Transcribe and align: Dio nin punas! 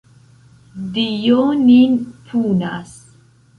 Dio 0.95 1.43
nin 1.67 1.95
punas! 2.31 2.99